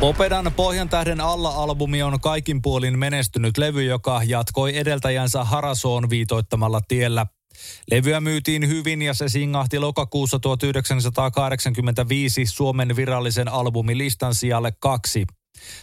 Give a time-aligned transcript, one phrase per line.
[0.00, 7.26] Popedan Pohjan tähden alla-albumi on kaikin puolin menestynyt levy, joka jatkoi edeltäjänsä Harasoon viitoittamalla tiellä.
[7.90, 15.26] Levyä myytiin hyvin ja se singahti lokakuussa 1985 Suomen virallisen albumilistan sijalle kaksi.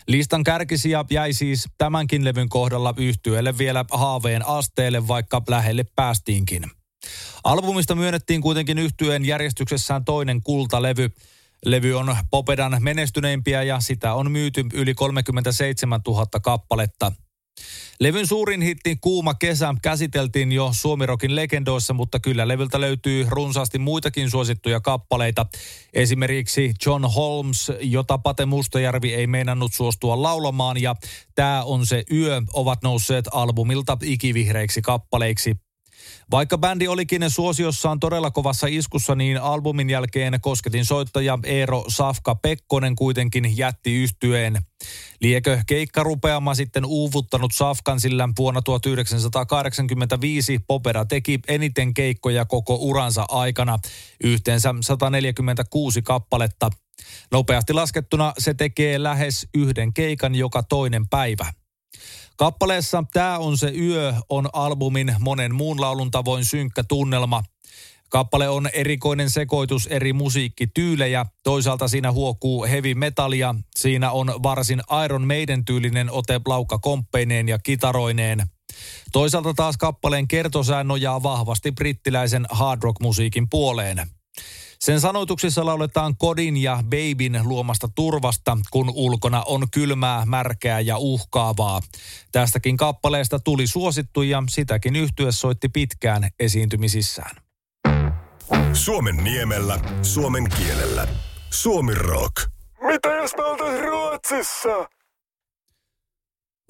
[0.07, 6.63] Listan kärkisiä jäi siis tämänkin levyn kohdalla yhtyeelle vielä haaveen asteelle, vaikka lähelle päästiinkin.
[7.43, 11.09] Albumista myönnettiin kuitenkin yhtyeen järjestyksessään toinen kultalevy–
[11.66, 17.12] Levy on Popedan menestyneimpiä ja sitä on myyty yli 37 000 kappaletta.
[18.00, 24.32] Levyn suurin hitti Kuuma kesä käsiteltiin jo Suomirokin legendoissa, mutta kyllä levyltä löytyy runsaasti muitakin
[24.32, 25.46] suosittuja kappaleita.
[25.94, 30.96] Esimerkiksi John Holmes, jota Pate Mustajärvi ei meinannut suostua laulamaan ja
[31.35, 35.65] Tää on se yö ovat nousseet albumilta ikivihreiksi kappaleiksi.
[36.31, 42.95] Vaikka bändi olikin suosiossaan todella kovassa iskussa, niin albumin jälkeen kosketin soittaja Eero Safka Pekkonen
[42.95, 44.57] kuitenkin jätti yhtyeen.
[45.21, 53.79] Liekö keikkarupeama sitten uuvuttanut Safkan, sillä vuonna 1985 Popera teki eniten keikkoja koko uransa aikana,
[54.23, 56.70] yhteensä 146 kappaletta.
[57.31, 61.53] Nopeasti laskettuna se tekee lähes yhden keikan joka toinen päivä.
[62.38, 67.44] Kappaleessa Tää on se yö on albumin monen muun laulun tavoin synkkä tunnelma.
[68.09, 71.25] Kappale on erikoinen sekoitus eri musiikkityylejä.
[71.44, 73.56] Toisaalta siinä huokuu heavy metallia.
[73.75, 76.41] Siinä on varsin Iron Maiden tyylinen ote
[76.81, 78.47] komppeineen ja kitaroineen.
[79.12, 84.15] Toisaalta taas kappaleen kertosään nojaa vahvasti brittiläisen hard rock musiikin puoleen.
[84.86, 91.81] Sen sanoituksissa lauletaan kodin ja babyn luomasta turvasta, kun ulkona on kylmää, märkää ja uhkaavaa.
[92.31, 97.35] Tästäkin kappaleesta tuli suosittu ja sitäkin yhtye soitti pitkään esiintymisissään.
[98.74, 101.07] Suomen niemellä, suomen kielellä.
[101.50, 102.35] Suomi rock.
[102.88, 104.90] Mitä jos me Ruotsissa?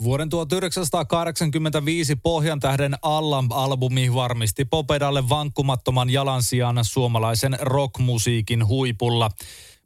[0.04, 9.32] Vuoden 1985 Pohjan tähden Allam-albumi varmisti Popedalle vankkumattoman jalansijan suomalaisen rockmusiikin huipulla.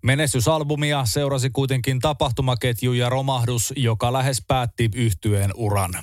[0.03, 5.93] Menestysalbumia seurasi kuitenkin tapahtumaketju ja romahdus, joka lähes päätti yhtyeen uran.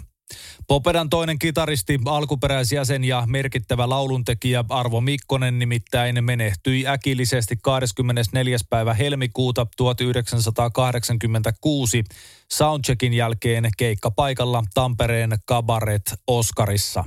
[0.66, 8.56] Popedan toinen kitaristi, alkuperäisjäsen ja merkittävä lauluntekijä Arvo Mikkonen nimittäin menehtyi äkillisesti 24.
[8.70, 12.04] päivä helmikuuta 1986
[12.52, 17.04] soundcheckin jälkeen keikkapaikalla Tampereen Kabaret Oskarissa.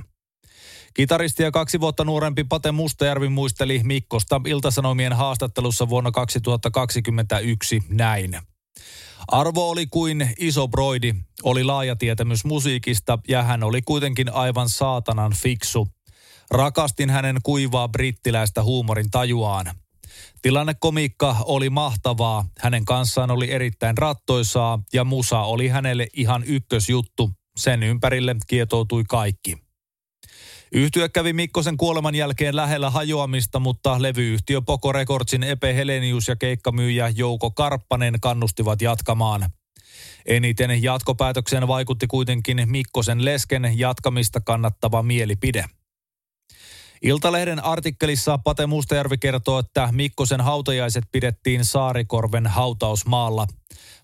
[0.94, 8.38] Kitaristi ja kaksi vuotta nuorempi Pate Mustajärvi muisteli Mikkosta Iltasanomien haastattelussa vuonna 2021 näin.
[9.28, 15.32] Arvo oli kuin iso broidi, oli laaja tietämys musiikista ja hän oli kuitenkin aivan saatanan
[15.42, 15.88] fiksu.
[16.50, 19.66] Rakastin hänen kuivaa brittiläistä huumorin tajuaan.
[20.42, 27.30] Tilannekomiikka oli mahtavaa, hänen kanssaan oli erittäin rattoisaa ja musa oli hänelle ihan ykkösjuttu.
[27.56, 29.69] Sen ympärille kietoutui kaikki.
[30.72, 37.08] Yhtyö kävi Mikkosen kuoleman jälkeen lähellä hajoamista, mutta levyyhtiö Poco Recordsin Epe Helenius ja keikkamyyjä
[37.08, 39.50] Jouko Karppanen kannustivat jatkamaan.
[40.26, 45.64] Eniten jatkopäätökseen vaikutti kuitenkin Mikkosen lesken jatkamista kannattava mielipide.
[47.02, 53.46] Iltalehden artikkelissa Pate Mustajärvi kertoo, että Mikkosen hautajaiset pidettiin Saarikorven hautausmaalla.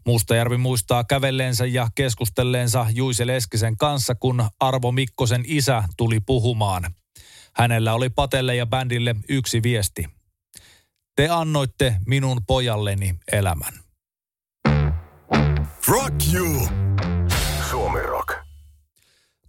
[0.06, 6.94] Mustajärvi muistaa kävelleensä ja keskustelleensa Juise Leskisen kanssa, kun Arvo Mikkosen isä tuli puhumaan.
[7.56, 10.08] Hänellä oli Patelle ja bändille yksi viesti.
[11.16, 13.72] Te annoitte minun pojalleni elämän.
[15.88, 16.68] Rock you!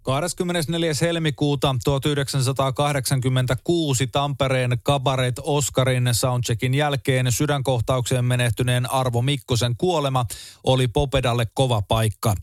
[0.07, 0.38] Suomi Rock.
[0.38, 0.94] 24.
[1.01, 10.25] helmikuuta 1986 Tampereen Kabaret Oscarin soundcheckin jälkeen sydänkohtaukseen menehtyneen Arvo Mikkosen kuolema
[10.63, 12.36] oli Popedalle kova paikka.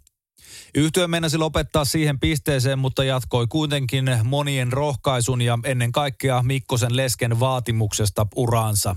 [0.74, 7.40] Yhtyö mennäsi lopettaa siihen pisteeseen, mutta jatkoi kuitenkin monien rohkaisun ja ennen kaikkea Mikkosen lesken
[7.40, 8.96] vaatimuksesta uraansa.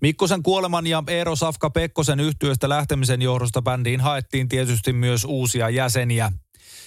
[0.00, 6.32] Mikkosen kuoleman ja Eero Safka Pekkosen yhtyöstä lähtemisen johdosta bändiin haettiin tietysti myös uusia jäseniä–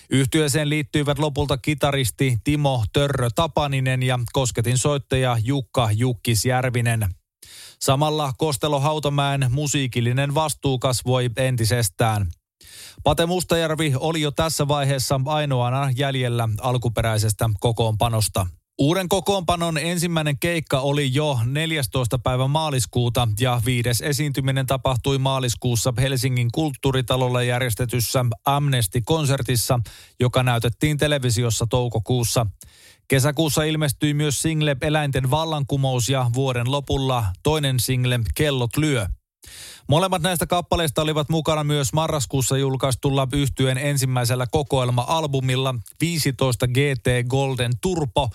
[0.10, 7.10] Yhtyeeseen liittyivät lopulta kitaristi Timo Törrö Tapaninen ja kosketin soittaja Jukka Jukkis Järvinen.
[7.82, 12.28] Samalla Kostelo Hautamäen musiikillinen vastuu kasvoi entisestään.
[13.04, 18.48] Pate Mustajärvi oli jo tässä vaiheessa ainoana jäljellä alkuperäisestä kokoonpanosta.
[18.80, 22.20] Uuden kokoonpanon ensimmäinen keikka oli jo 14.
[22.20, 29.80] päivä maaliskuuta ja viides esiintyminen tapahtui maaliskuussa Helsingin kulttuuritalolla järjestetyssä Amnesty-konsertissa,
[30.20, 32.46] joka näytettiin televisiossa toukokuussa.
[33.08, 39.08] Kesäkuussa ilmestyi myös single Eläinten vallankumous ja vuoden lopulla toinen single Kellot lyö.
[39.88, 48.30] Molemmat näistä kappaleista olivat mukana myös marraskuussa julkaistulla yhtyen ensimmäisellä kokoelma-albumilla 15 GT Golden Turbo,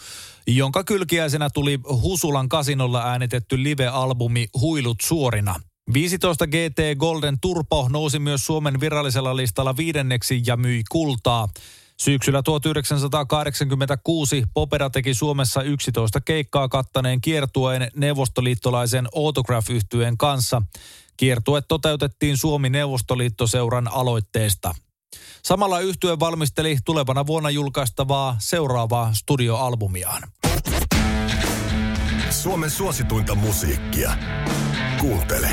[0.46, 5.54] jonka kylkiäisenä tuli Husulan kasinolla äänitetty live-albumi Huilut suorina.
[5.94, 11.48] 15 GT Golden Turbo nousi myös Suomen virallisella listalla viidenneksi ja myi kultaa.
[12.00, 20.62] Syksyllä 1986 Popera teki Suomessa 11 keikkaa kattaneen kiertueen neuvostoliittolaisen autograph yhtyeen kanssa.
[21.16, 24.74] Kiertue toteutettiin Suomi-Neuvostoliittoseuran aloitteesta.
[25.42, 30.22] Samalla yhtye valmisteli tulevana vuonna julkaistavaa seuraavaa studioalbumiaan.
[32.30, 34.12] Suomen suosituinta musiikkia.
[35.00, 35.48] Kuuntele.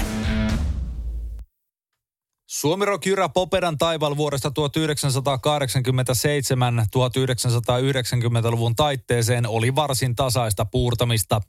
[2.60, 11.42] Suomirok Jyrä Popedan taival vuodesta 1987 1990-luvun taitteeseen oli varsin tasaista puurtamista.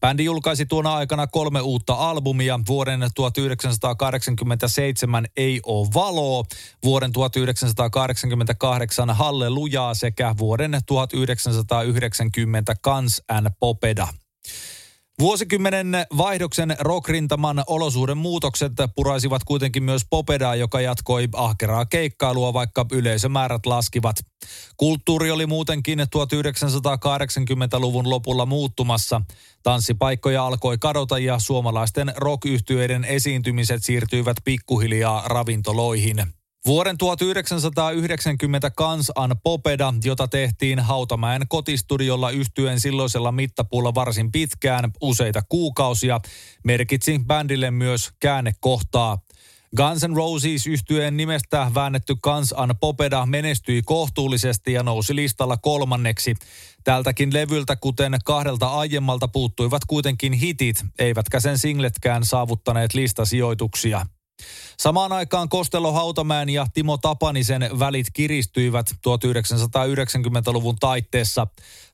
[0.00, 2.60] Bändi julkaisi tuona aikana kolme uutta albumia.
[2.68, 6.44] Vuoden 1987 Ei oo valoo,
[6.84, 14.08] vuoden 1988 Hallelujaa sekä vuoden 1990 Kans and Popeda.
[15.22, 23.66] Vuosikymmenen vaihdoksen rockrintaman olosuuden muutokset puraisivat kuitenkin myös Popedaa, joka jatkoi ahkeraa keikkailua, vaikka yleisömäärät
[23.66, 24.16] laskivat.
[24.76, 29.20] Kulttuuri oli muutenkin 1980-luvun lopulla muuttumassa.
[29.62, 32.42] Tanssipaikkoja alkoi kadota ja suomalaisten rock
[33.08, 36.37] esiintymiset siirtyivät pikkuhiljaa ravintoloihin.
[36.68, 45.42] Vuoden 1990 Kans An Popeda, jota tehtiin Hautamäen kotistudiolla yhtyen silloisella mittapuulla varsin pitkään, useita
[45.48, 46.20] kuukausia,
[46.64, 49.18] merkitsi bändille myös käännekohtaa.
[49.76, 56.34] Guns N' Roses yhtyeen nimestä väännetty Guns An Popeda menestyi kohtuullisesti ja nousi listalla kolmanneksi.
[56.84, 64.06] Tältäkin levyltä, kuten kahdelta aiemmalta, puuttuivat kuitenkin hitit, eivätkä sen singletkään saavuttaneet listasijoituksia.
[64.80, 71.46] Samaan aikaan Kostelo Hautamäen ja Timo Tapanisen välit kiristyivät 1990-luvun taitteessa.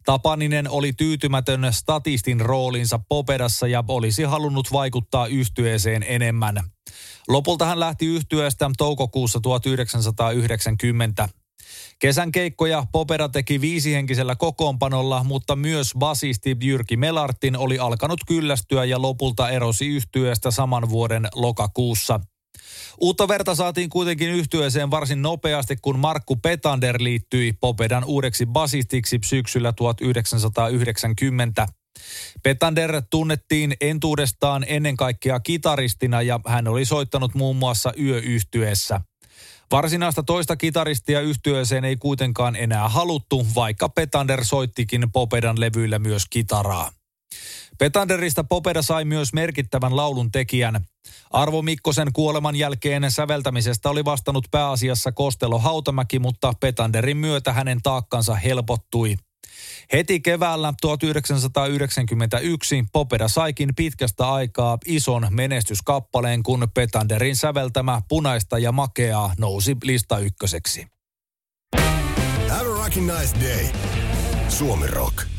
[0.04, 6.62] Tapaninen oli tyytymätön statistin roolinsa Popedassa ja olisi halunnut vaikuttaa yhtyeeseen enemmän.
[7.28, 11.28] Lopulta hän lähti yhtyeestä toukokuussa 1990.
[11.98, 19.02] Kesän keikkoja Popera teki viisihenkisellä kokoonpanolla, mutta myös basisti Jyrki Melartin oli alkanut kyllästyä ja
[19.02, 22.20] lopulta erosi yhtyeestä saman vuoden lokakuussa–
[23.00, 29.72] Uutta verta saatiin kuitenkin yhtyeeseen varsin nopeasti, kun Markku Petander liittyi Popedan uudeksi basistiksi syksyllä
[29.72, 31.66] 1990.
[32.42, 39.00] Petander tunnettiin entuudestaan ennen kaikkea kitaristina ja hän oli soittanut muun muassa yöyhtyeessä.
[39.70, 46.90] Varsinaista toista kitaristia yhtyeeseen ei kuitenkaan enää haluttu, vaikka Petander soittikin Popedan levyillä myös kitaraa.
[47.78, 50.84] Petanderista Popeda sai myös merkittävän laulun tekijän.
[51.30, 58.34] Arvo Mikkosen kuoleman jälkeen säveltämisestä oli vastannut pääasiassa Kostelo Hautamäki, mutta Petanderin myötä hänen taakkansa
[58.34, 59.16] helpottui.
[59.92, 69.34] Heti keväällä 1991 Popeda saikin pitkästä aikaa ison menestyskappaleen, kun Petanderin säveltämä Punaista ja makeaa
[69.38, 70.86] nousi lista ykköseksi.
[72.48, 73.66] Have a nice day.
[74.48, 75.33] Suomi Rock.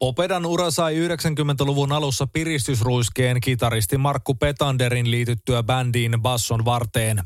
[0.00, 7.22] Opedan ura sai 90-luvun alussa piristysruiskeen kitaristi Markku Petanderin liityttyä bändiin basson varteen.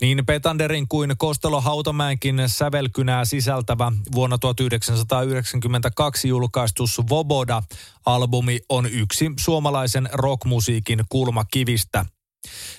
[0.00, 11.04] Niin Petanderin kuin Kostelo Hautamäenkin sävelkynää sisältävä vuonna 1992 julkaistu Svoboda-albumi on yksi suomalaisen rockmusiikin
[11.08, 12.06] kulmakivistä.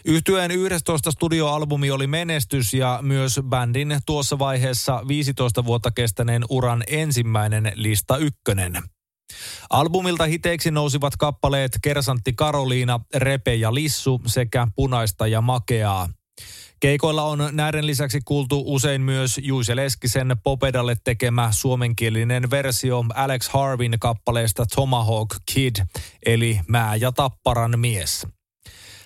[0.06, 7.72] Yhtyeen 11 studioalbumi oli menestys ja myös bändin tuossa vaiheessa 15 vuotta kestäneen uran ensimmäinen
[7.76, 8.95] lista ykkönen.
[9.70, 16.10] Albumilta hiteiksi nousivat kappaleet Kersantti Karoliina, Repe ja Lissu sekä Punaista ja Makeaa.
[16.80, 23.98] Keikoilla on näiden lisäksi kuultu usein myös Juise Leskisen Popedalle tekemä suomenkielinen versio Alex Harvin
[24.00, 25.76] kappaleesta Tomahawk Kid,
[26.26, 28.28] eli Mää ja Tapparan mies.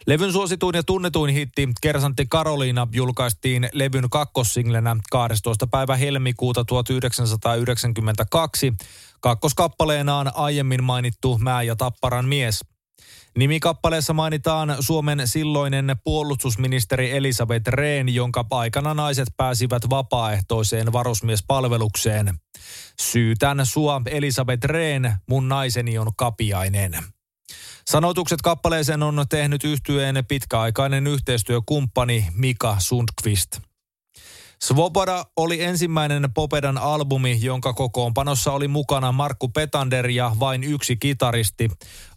[0.08, 5.68] Levyn suosituin ja tunnetuin hitti Kersantti Karoliina julkaistiin levyn kakkossinglenä 12.
[5.68, 8.74] päivä helmikuuta 1992
[9.22, 12.60] Kakkoskappaleenaan aiemmin mainittu Mää ja Tapparan mies.
[13.38, 22.40] Nimikappaleessa mainitaan Suomen silloinen puolustusministeri Elisabeth Rehn, jonka aikana naiset pääsivät vapaaehtoiseen varusmiespalvelukseen.
[23.02, 26.92] Syytän sua Elisabeth Rehn, mun naiseni on kapiainen.
[27.88, 33.69] Sanotukset kappaleeseen on tehnyt yhtyeen pitkäaikainen yhteistyökumppani Mika Sundqvist.
[34.64, 41.72] Svoboda oli ensimmäinen Popedan albumi, jonka kokoonpanossa oli mukana Markku Petander ja vain yksi kitaristi.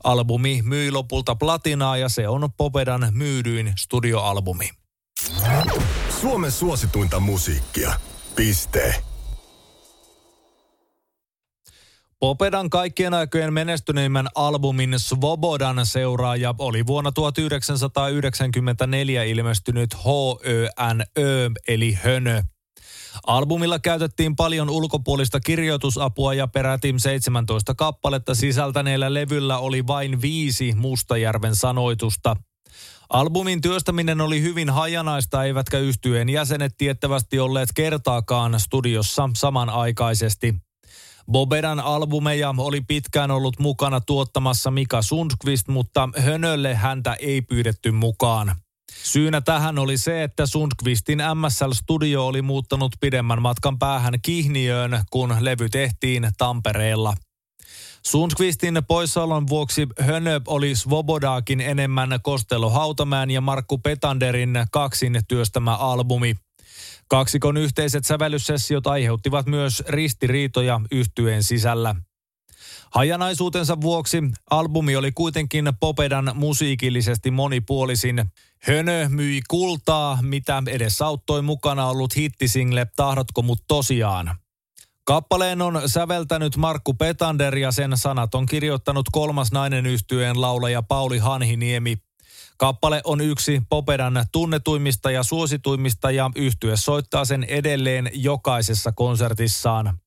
[0.04, 4.70] Albumi myi lopulta platinaa ja se on Popedan myydyin studioalbumi.
[6.20, 7.92] Suomen suosituinta musiikkia.
[8.36, 9.11] Piste.
[12.22, 22.42] Popedan kaikkien aikojen menestyneimmän albumin Svobodan seuraaja oli vuonna 1994 ilmestynyt HÖNÖ eli Hönö.
[23.26, 31.56] Albumilla käytettiin paljon ulkopuolista kirjoitusapua ja peräti 17 kappaletta sisältäneellä levyllä oli vain viisi Mustajärven
[31.56, 32.36] sanoitusta.
[33.08, 40.54] Albumin työstäminen oli hyvin hajanaista, eivätkä yhtyeen jäsenet tiettävästi olleet kertaakaan studiossa samanaikaisesti.
[41.30, 48.54] Bobedan albumeja oli pitkään ollut mukana tuottamassa Mika Sundqvist, mutta Hönölle häntä ei pyydetty mukaan.
[49.02, 55.68] Syynä tähän oli se, että Sundqvistin MSL-studio oli muuttanut pidemmän matkan päähän Kihniöön, kun levy
[55.68, 57.14] tehtiin Tampereella.
[58.06, 66.36] Sundqvistin poissaolon vuoksi Hönö oli Svobodaakin enemmän Kostelo Hautamäen ja Markku Petanderin kaksin työstämä albumi–
[67.08, 71.94] Kaksikon yhteiset sävellyssessiot aiheuttivat myös ristiriitoja yhtyeen sisällä.
[72.94, 78.24] Hajanaisuutensa vuoksi albumi oli kuitenkin Popedan musiikillisesti monipuolisin.
[78.62, 84.36] Hönö myi kultaa, mitä edesauttoi mukana ollut hittisingle Tahdotko mut tosiaan.
[85.04, 91.18] Kappaleen on säveltänyt Markku Petander ja sen sanat on kirjoittanut kolmas nainen yhtyeen laulaja Pauli
[91.18, 91.96] Hanhiniemi.
[92.62, 99.98] Kappale on yksi Popedan tunnetuimmista ja suosituimmista ja yhtye soittaa sen edelleen jokaisessa konsertissaan.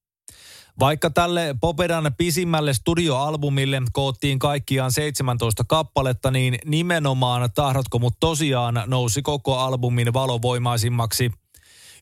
[0.80, 9.22] Vaikka tälle Popedan pisimmälle studioalbumille koottiin kaikkiaan 17 kappaletta, niin nimenomaan Tahdotko mut tosiaan nousi
[9.22, 11.32] koko albumin valovoimaisimmaksi–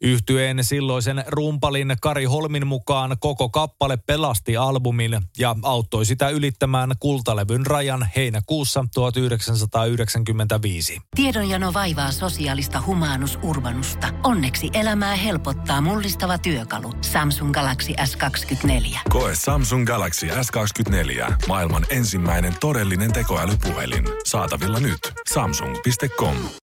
[0.03, 7.65] Yhtyeen silloisen rumpalin Kari Holmin mukaan koko kappale pelasti albumin ja auttoi sitä ylittämään kultalevyn
[7.65, 10.99] rajan heinäkuussa 1995.
[11.15, 14.07] Tiedonjano vaivaa sosiaalista humanus urbanusta.
[14.23, 16.93] Onneksi elämää helpottaa mullistava työkalu.
[17.01, 18.97] Samsung Galaxy S24.
[19.09, 21.33] Koe Samsung Galaxy S24.
[21.47, 24.05] Maailman ensimmäinen todellinen tekoälypuhelin.
[24.25, 24.99] Saatavilla nyt.
[25.33, 26.62] Samsung.com.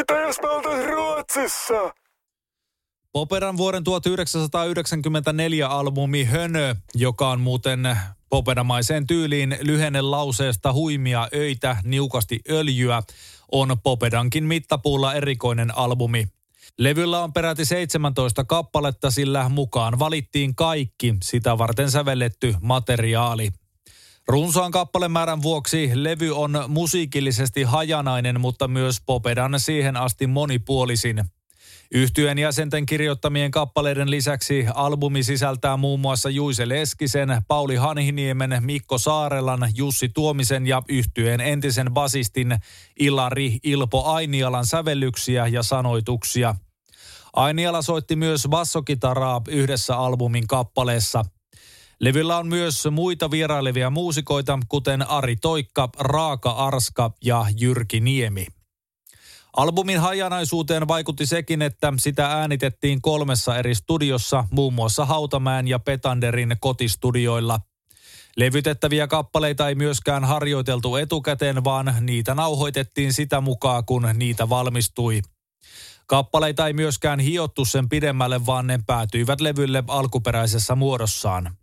[0.00, 1.94] Mitä jos me oltais Ruotsissa?
[3.12, 7.96] Popedan vuoden 1994 albumi Hönö, joka on muuten
[8.30, 13.02] popedamaiseen tyyliin lyhenne lauseesta huimia öitä, niukasti öljyä,
[13.52, 16.28] on Popedankin mittapuulla erikoinen albumi.
[16.78, 23.50] Levyllä on peräti 17 kappaletta, sillä mukaan valittiin kaikki sitä varten sävelletty materiaali.
[24.28, 31.24] Runsaan kappalemäärän vuoksi levy on musiikillisesti hajanainen, mutta myös Popedan siihen asti monipuolisin.
[31.94, 39.68] Yhtyeen jäsenten kirjoittamien kappaleiden lisäksi albumi sisältää muun muassa Juise Leskisen, Pauli Hanhiniemen, Mikko Saarelan,
[39.74, 42.56] Jussi Tuomisen ja yhtyeen entisen basistin
[43.00, 46.54] Ilari Ilpo Ainialan sävellyksiä ja sanoituksia.
[47.32, 51.24] Ainiala soitti myös bassokitaraa yhdessä albumin kappaleessa–
[52.00, 58.46] Levyllä on myös muita vierailevia muusikoita, kuten Ari Toikka, Raaka Arska ja Jyrki Niemi.
[59.56, 66.56] Albumin hajanaisuuteen vaikutti sekin, että sitä äänitettiin kolmessa eri studiossa, muun muassa Hautamäen ja Petanderin
[66.60, 67.60] kotistudioilla.
[68.36, 75.22] Levytettäviä kappaleita ei myöskään harjoiteltu etukäteen, vaan niitä nauhoitettiin sitä mukaan, kun niitä valmistui.
[76.06, 81.56] Kappaleita ei myöskään hiottu sen pidemmälle, vaan ne päätyivät levylle alkuperäisessä muodossaan.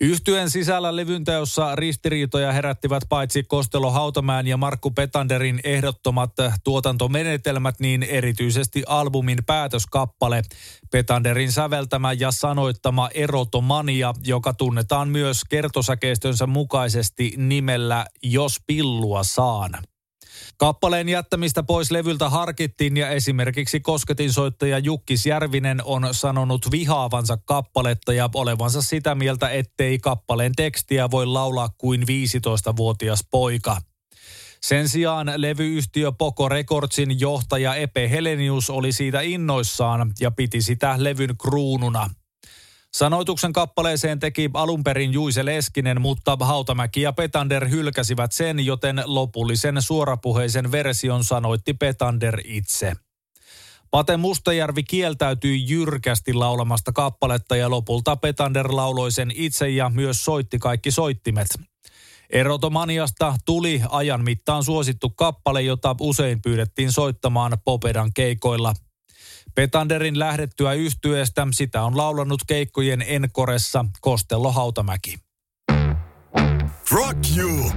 [0.00, 6.32] Yhtyen sisällä levynteossa ristiriitoja herättivät paitsi Kostelo Hautamäen ja Markku Petanderin ehdottomat
[6.64, 10.42] tuotantomenetelmät, niin erityisesti albumin päätöskappale,
[10.90, 19.72] Petanderin säveltämä ja sanoittama Erotomania, joka tunnetaan myös kertosäkeistönsä mukaisesti nimellä Jos pillua saan.
[20.56, 28.30] Kappaleen jättämistä pois levyltä harkittiin ja esimerkiksi kosketinsoittaja Jukkis Järvinen on sanonut vihaavansa kappaletta ja
[28.34, 33.76] olevansa sitä mieltä, ettei kappaleen tekstiä voi laulaa kuin 15-vuotias poika.
[34.62, 41.36] Sen sijaan levyyhtiö Poco Recordsin johtaja Epe Helenius oli siitä innoissaan ja piti sitä levyn
[41.38, 42.10] kruununa–
[42.94, 49.82] Sanoituksen kappaleeseen teki alun perin Juise Leskinen, mutta Hautamäki ja Petander hylkäsivät sen, joten lopullisen
[49.82, 52.92] suorapuheisen version sanoitti Petander itse.
[53.90, 60.58] Pate Mustajärvi kieltäytyi jyrkästi laulamasta kappaletta ja lopulta Petander lauloi sen itse ja myös soitti
[60.58, 61.48] kaikki soittimet.
[62.30, 68.74] Erotomaniasta tuli ajan mittaan suosittu kappale, jota usein pyydettiin soittamaan Popedan keikoilla–
[69.54, 75.16] Petanderin lähdettyä yhtyeestä sitä on laulanut keikkojen enkoressa Kostello Hautamäki.
[76.90, 77.72] Rock you!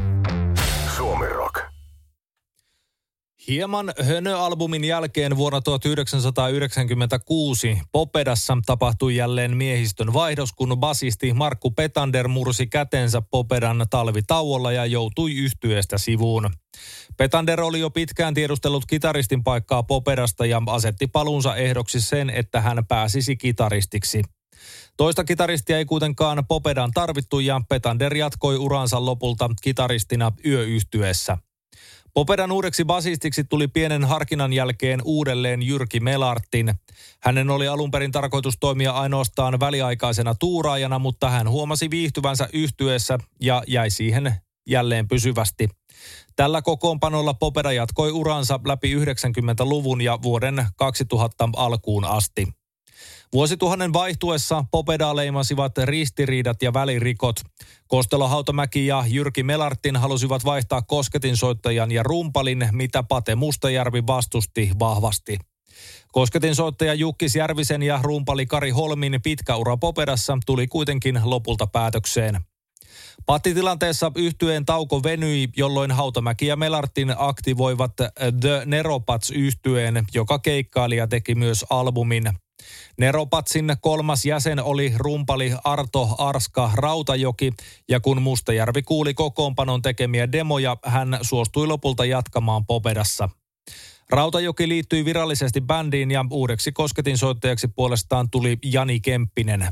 [3.47, 12.67] Hieman Hönö-albumin jälkeen vuonna 1996 Popedassa tapahtui jälleen miehistön vaihdos, kun basisti Markku Petander mursi
[12.67, 16.49] kätensä Popedan talvitauolla ja joutui yhtyeestä sivuun.
[17.17, 22.85] Petander oli jo pitkään tiedustellut kitaristin paikkaa Popedasta ja asetti paluunsa ehdoksi sen, että hän
[22.87, 24.21] pääsisi kitaristiksi.
[24.97, 31.37] Toista kitaristia ei kuitenkaan Popedan tarvittu ja Petander jatkoi uransa lopulta kitaristina yöyhtyessä.
[32.15, 36.73] Popedan uudeksi basistiksi tuli pienen harkinnan jälkeen uudelleen Jyrki Melartin.
[37.19, 43.63] Hänen oli alun perin tarkoitus toimia ainoastaan väliaikaisena tuuraajana, mutta hän huomasi viihtyvänsä yhtyessä ja
[43.67, 44.35] jäi siihen
[44.69, 45.69] jälleen pysyvästi.
[46.35, 52.47] Tällä kokoonpanolla Popeda jatkoi uransa läpi 90-luvun ja vuoden 2000 alkuun asti.
[53.33, 57.35] Vuosituhannen vaihtuessa Popedaa leimasivat ristiriidat ja välirikot.
[57.87, 65.39] Kostelo Hautamäki ja Jyrki Melartin halusivat vaihtaa kosketinsoittajan ja rumpalin, mitä Pate Mustajärvi vastusti vahvasti.
[66.11, 72.41] Kosketinsoittaja Jukkis Järvisen ja rumpali Kari Holmin pitkä ura Popedassa tuli kuitenkin lopulta päätökseen.
[73.25, 77.93] Pattitilanteessa yhtyeen tauko venyi, jolloin Hautamäki ja Melartin aktivoivat
[78.39, 82.23] The Neropats yhtyeen, joka keikkaili ja teki myös albumin.
[82.97, 87.53] Neropatsin kolmas jäsen oli rumpali Arto Arska Rautajoki,
[87.89, 93.29] ja kun Mustajärvi kuuli kokoonpanon tekemiä demoja, hän suostui lopulta jatkamaan Popedassa.
[94.09, 99.67] Rautajoki liittyi virallisesti bändiin ja uudeksi kosketinsoittajaksi puolestaan tuli Jani Kemppinen.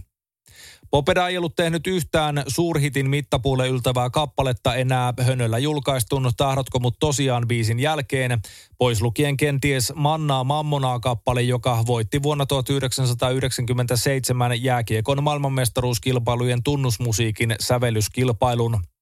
[0.92, 7.48] Popeda ei ollut tehnyt yhtään suurhitin mittapuulle yltävää kappaletta enää hönöllä julkaistun Tahdotko mut tosiaan
[7.48, 8.42] biisin jälkeen,
[8.78, 18.92] pois lukien kenties Mannaa Mammonaa kappale, joka voitti vuonna 1997 jääkiekon maailmanmestaruuskilpailujen tunnusmusiikin sävellyskilpailun.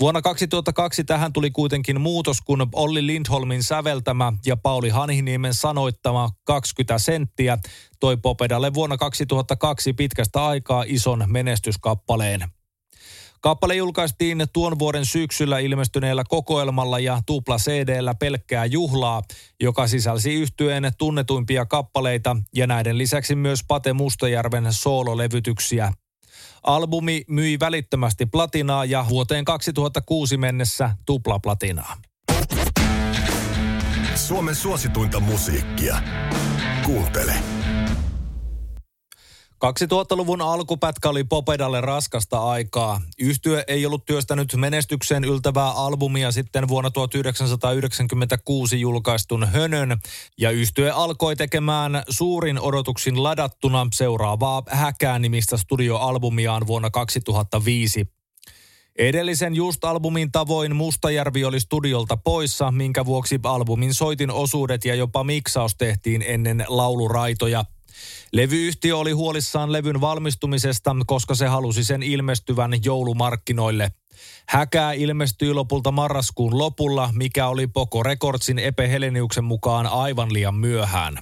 [0.00, 6.98] Vuonna 2002 tähän tuli kuitenkin muutos, kun Olli Lindholmin säveltämä ja Pauli Haniniemen sanoittama 20
[6.98, 7.58] senttiä
[8.00, 12.44] toi Popedalle vuonna 2002 pitkästä aikaa ison menestyskappaleen.
[13.40, 19.22] Kappale julkaistiin tuon vuoden syksyllä ilmestyneellä kokoelmalla ja tupla CD-llä pelkkää juhlaa,
[19.60, 25.92] joka sisälsi yhtyeen tunnetuimpia kappaleita ja näiden lisäksi myös Pate Mustajärven soololevytyksiä.
[26.62, 31.96] Albumi myi välittömästi platinaa ja vuoteen 2006 mennessä tuplaplatinaa.
[34.14, 36.02] Suomen suosituinta musiikkia.
[36.84, 37.57] Kuuntele.
[39.64, 43.00] 2000-luvun alkupätkä oli Popedalle raskasta aikaa.
[43.18, 49.98] Yhtye ei ollut työstänyt menestykseen yltävää albumia sitten vuonna 1996 julkaistun Hönön,
[50.38, 58.08] ja yhtye alkoi tekemään suurin odotuksin ladattuna seuraavaa Häkää nimistä studioalbumiaan vuonna 2005.
[58.98, 65.74] Edellisen Just-albumin tavoin Mustajärvi oli studiolta poissa, minkä vuoksi albumin soitin osuudet ja jopa miksaus
[65.74, 67.64] tehtiin ennen lauluraitoja–
[68.32, 73.92] Levyyhtiö oli huolissaan levyn valmistumisesta, koska se halusi sen ilmestyvän joulumarkkinoille.
[74.48, 81.18] Häkää ilmestyi lopulta marraskuun lopulla, mikä oli Poco Recordsin Epe Heleniuksen mukaan aivan liian myöhään.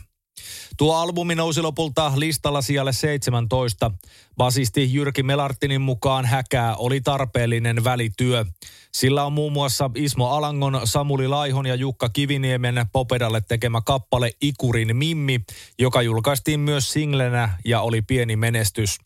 [0.77, 3.91] Tuo albumi nousi lopulta listalla siellä 17.
[4.37, 8.45] Basisti Jyrki Melartinin mukaan häkää oli tarpeellinen välityö.
[8.93, 14.97] Sillä on muun muassa Ismo Alangon, Samuli Laihon ja Jukka Kiviniemen Popedalle tekemä kappale Ikurin
[14.97, 15.41] Mimmi,
[15.79, 19.06] joka julkaistiin myös singlenä ja oli pieni menestys.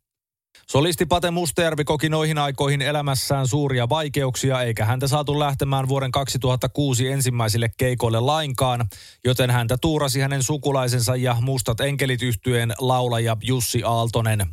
[0.71, 7.09] Solisti Pate Mustajärvi koki noihin aikoihin elämässään suuria vaikeuksia, eikä häntä saatu lähtemään vuoden 2006
[7.09, 8.87] ensimmäisille keikoille lainkaan,
[9.25, 14.47] joten häntä tuurasi hänen sukulaisensa ja Mustat enkelit yhtyeen laulaja Jussi Aaltonen.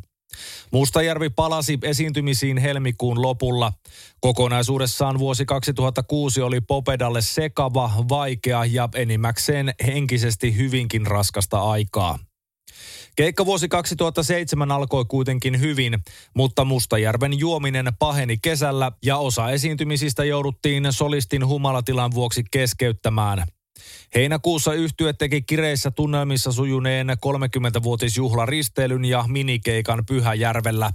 [0.72, 3.72] Mustajärvi palasi esiintymisiin helmikuun lopulla.
[4.20, 12.18] Kokonaisuudessaan vuosi 2006 oli Popedalle sekava, vaikea ja enimmäkseen henkisesti hyvinkin raskasta aikaa.
[13.18, 15.98] Keikkavuosi 2007 alkoi kuitenkin hyvin,
[16.34, 23.46] mutta Mustajärven juominen paheni kesällä ja osa esiintymisistä jouduttiin solistin humalatilan vuoksi keskeyttämään.
[24.14, 30.90] Heinäkuussa yhtye teki kireissä tunnelmissa sujuneen 30-vuotisjuhlaristeilyn ja minikeikan Pyhäjärvellä.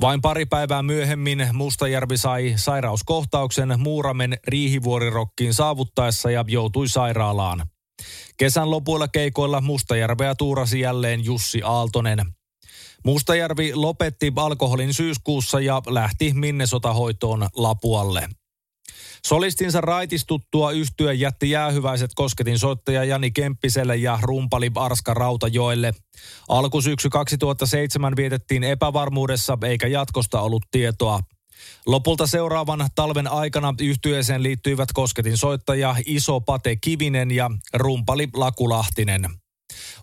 [0.00, 7.62] Vain pari päivää myöhemmin Mustajärvi sai sairauskohtauksen Muuramen riihivuorirokkiin saavuttaessa ja joutui sairaalaan.
[8.36, 12.18] Kesän lopuilla keikoilla Mustajärveä tuurasi jälleen Jussi Aaltonen.
[13.04, 18.28] Mustajärvi lopetti alkoholin syyskuussa ja lähti Minnesota-hoitoon Lapualle.
[19.26, 25.94] Solistinsa raitistuttua yhtyä jätti jäähyväiset kosketin soittaja Jani Kemppiselle ja rumpali Arska Rautajoelle.
[26.48, 31.20] Alkusyksy 2007 vietettiin epävarmuudessa eikä jatkosta ollut tietoa.
[31.86, 39.28] Lopulta seuraavan talven aikana yhtyeeseen liittyivät kosketin soittaja Iso Pate Kivinen ja rumpali Lakulahtinen.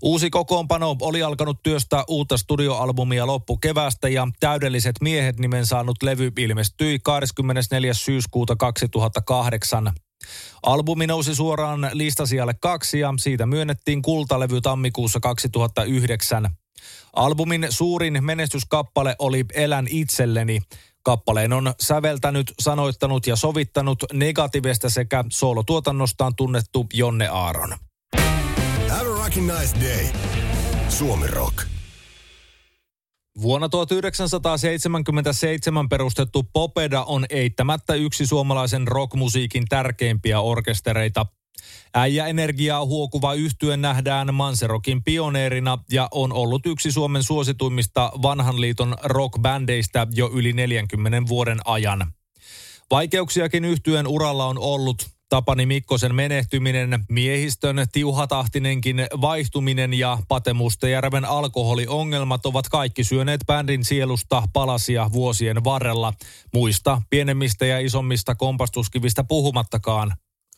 [0.01, 6.99] Uusi kokoonpano oli alkanut työstää uutta studioalbumia loppukevästä ja Täydelliset miehet nimen saanut levy ilmestyi
[7.03, 7.93] 24.
[7.93, 9.93] syyskuuta 2008.
[10.63, 16.49] Albumi nousi suoraan listasijalle kaksi ja siitä myönnettiin kultalevy tammikuussa 2009.
[17.15, 20.61] Albumin suurin menestyskappale oli Elän itselleni.
[21.05, 27.75] Kappaleen on säveltänyt, sanoittanut ja sovittanut negatiivista sekä soolotuotannostaan tunnettu Jonne Aaron.
[28.89, 30.05] Have a nice day.
[30.89, 31.55] Suomi Rock.
[33.41, 41.25] Vuonna 1977 perustettu Popeda on eittämättä yksi suomalaisen rockmusiikin tärkeimpiä orkestereita.
[41.93, 50.07] Äijä-energiaa huokuva yhtye nähdään Manserokin pioneerina ja on ollut yksi Suomen suosituimmista vanhan liiton rockbändeistä
[50.13, 52.13] jo yli 40 vuoden ajan.
[52.91, 55.15] Vaikeuksiakin yhtyen uralla on ollut.
[55.29, 64.43] Tapani Mikkosen menehtyminen, miehistön tiuhatahtinenkin vaihtuminen ja Pate Mustajärven alkoholiongelmat ovat kaikki syöneet bändin sielusta
[64.53, 66.13] palasia vuosien varrella.
[66.53, 70.13] Muista pienemmistä ja isommista kompastuskivistä puhumattakaan.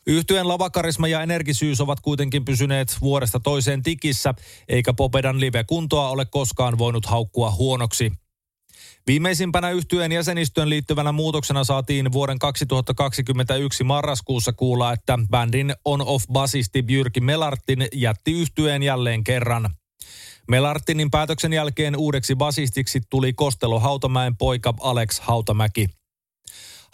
[0.07, 4.33] Yhtyeen lavakarisma ja energisyys ovat kuitenkin pysyneet vuodesta toiseen tikissä,
[4.67, 8.11] eikä Popedan live-kuntoa ole koskaan voinut haukkua huonoksi.
[9.07, 17.87] Viimeisimpänä yhtyeen jäsenistön liittyvänä muutoksena saatiin vuoden 2021 marraskuussa kuulla, että bändin on-off-basisti Jyrki Melartin
[17.93, 19.69] jätti yhtyeen jälleen kerran.
[20.47, 25.87] Melartinin päätöksen jälkeen uudeksi basistiksi tuli Kostelo Hautamäen poika Alex Hautamäki.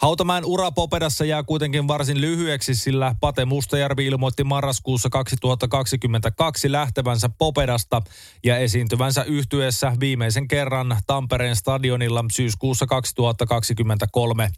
[0.04, 8.02] Hautamäen ura Popedassa jää kuitenkin varsin lyhyeksi, sillä Pate Mustajärvi ilmoitti marraskuussa 2022 lähtevänsä Popedasta
[8.44, 14.50] ja esiintyvänsä yhtyessä viimeisen kerran Tampereen stadionilla syyskuussa 2023.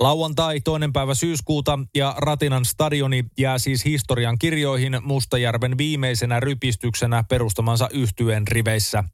[0.00, 7.88] Lauantai toinen päivä syyskuuta ja Ratinan stadioni jää siis historian kirjoihin Mustajärven viimeisenä rypistyksenä perustamansa
[7.92, 9.04] yhtyeen riveissä.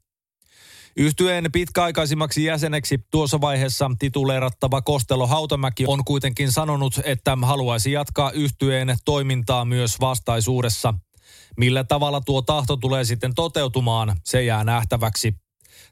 [0.97, 8.97] Yhtyeen pitkäaikaisimmaksi jäseneksi tuossa vaiheessa tituleerattava Kostelo Hautamäki on kuitenkin sanonut, että haluaisi jatkaa yhtyeen
[9.05, 10.93] toimintaa myös vastaisuudessa.
[11.57, 15.33] Millä tavalla tuo tahto tulee sitten toteutumaan, se jää nähtäväksi.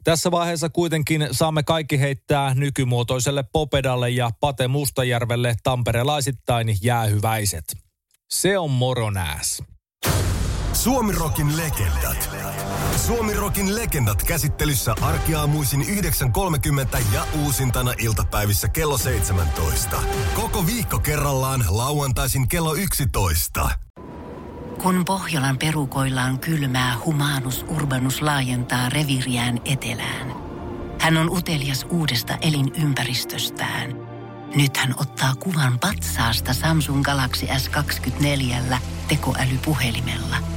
[0.03, 7.63] Tässä vaiheessa kuitenkin saamme kaikki heittää nykymuotoiselle Popedalle ja Pate Mustajärvelle tamperelaisittain jäähyväiset.
[8.29, 9.63] Se on moronääs.
[10.83, 12.29] Suomirokin legendat.
[12.95, 19.97] Suomirokin legendat käsittelyssä arkiaamuisin 9.30 ja uusintana iltapäivissä kello 17.
[20.35, 23.69] Koko viikko kerrallaan lauantaisin kello 11.
[24.81, 30.33] Kun Pohjolan perukoillaan kylmää, humanus urbanus laajentaa reviriään etelään.
[30.99, 33.93] Hän on utelias uudesta elinympäristöstään.
[34.55, 40.37] Nyt hän ottaa kuvan patsaasta Samsung Galaxy S24 tekoälypuhelimella–